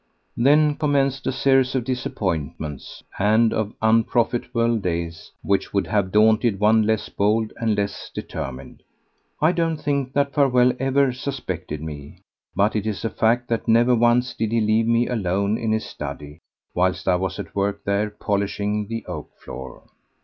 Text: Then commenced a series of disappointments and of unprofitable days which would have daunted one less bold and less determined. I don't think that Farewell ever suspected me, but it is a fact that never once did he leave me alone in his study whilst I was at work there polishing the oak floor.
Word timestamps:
Then 0.35 0.73
commenced 0.77 1.27
a 1.27 1.31
series 1.31 1.75
of 1.75 1.83
disappointments 1.83 3.03
and 3.19 3.53
of 3.53 3.75
unprofitable 3.83 4.77
days 4.79 5.31
which 5.43 5.75
would 5.75 5.85
have 5.85 6.11
daunted 6.11 6.59
one 6.59 6.87
less 6.87 7.07
bold 7.09 7.53
and 7.57 7.75
less 7.77 8.09
determined. 8.11 8.81
I 9.43 9.51
don't 9.51 9.77
think 9.77 10.13
that 10.13 10.33
Farewell 10.33 10.73
ever 10.79 11.13
suspected 11.13 11.83
me, 11.83 12.23
but 12.55 12.75
it 12.75 12.87
is 12.87 13.05
a 13.05 13.11
fact 13.11 13.47
that 13.49 13.67
never 13.67 13.93
once 13.93 14.33
did 14.33 14.51
he 14.51 14.59
leave 14.59 14.87
me 14.87 15.07
alone 15.07 15.55
in 15.59 15.71
his 15.71 15.85
study 15.85 16.39
whilst 16.73 17.07
I 17.07 17.15
was 17.17 17.37
at 17.37 17.53
work 17.53 17.83
there 17.83 18.09
polishing 18.09 18.87
the 18.87 19.05
oak 19.05 19.29
floor. 19.37 19.83